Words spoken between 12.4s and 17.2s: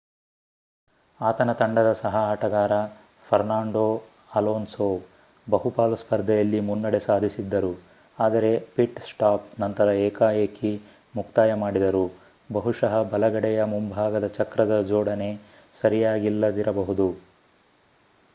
ಬಹುಶಃ ಬಲಗಡೆಯ ಮುಂಭಾಗದ ಚಕ್ರದ ಜೋಡಣೆ ಸರಿಯಾಗಿಲ್ಲದಿರಬಹುದು